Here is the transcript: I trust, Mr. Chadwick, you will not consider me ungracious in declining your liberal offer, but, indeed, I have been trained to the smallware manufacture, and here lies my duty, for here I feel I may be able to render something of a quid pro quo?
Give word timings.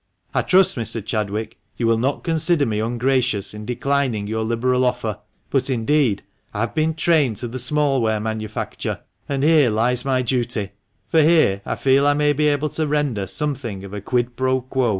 I 0.33 0.41
trust, 0.41 0.77
Mr. 0.77 1.05
Chadwick, 1.05 1.59
you 1.77 1.85
will 1.85 1.99
not 1.99 2.23
consider 2.23 2.65
me 2.65 2.79
ungracious 2.79 3.53
in 3.53 3.67
declining 3.67 4.25
your 4.25 4.43
liberal 4.43 4.83
offer, 4.83 5.19
but, 5.51 5.69
indeed, 5.69 6.23
I 6.55 6.61
have 6.61 6.73
been 6.73 6.95
trained 6.95 7.37
to 7.37 7.47
the 7.47 7.59
smallware 7.59 8.19
manufacture, 8.19 9.01
and 9.29 9.43
here 9.43 9.69
lies 9.69 10.03
my 10.03 10.23
duty, 10.23 10.71
for 11.07 11.21
here 11.21 11.61
I 11.67 11.75
feel 11.75 12.07
I 12.07 12.13
may 12.13 12.33
be 12.33 12.47
able 12.47 12.69
to 12.69 12.87
render 12.87 13.27
something 13.27 13.83
of 13.83 13.93
a 13.93 14.01
quid 14.01 14.35
pro 14.35 14.61
quo? 14.61 14.89